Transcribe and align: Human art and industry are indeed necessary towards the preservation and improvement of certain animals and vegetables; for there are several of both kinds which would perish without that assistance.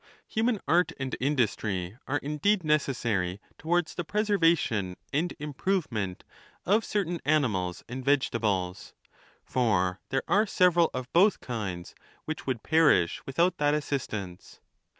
Human 0.29 0.59
art 0.67 0.91
and 0.99 1.15
industry 1.19 1.95
are 2.07 2.17
indeed 2.23 2.63
necessary 2.63 3.39
towards 3.59 3.93
the 3.93 4.03
preservation 4.03 4.97
and 5.13 5.31
improvement 5.37 6.23
of 6.65 6.83
certain 6.83 7.19
animals 7.23 7.83
and 7.87 8.03
vegetables; 8.03 8.95
for 9.45 9.99
there 10.09 10.23
are 10.27 10.47
several 10.47 10.89
of 10.95 11.13
both 11.13 11.39
kinds 11.39 11.93
which 12.25 12.47
would 12.47 12.63
perish 12.63 13.21
without 13.27 13.59
that 13.59 13.75
assistance. 13.75 14.59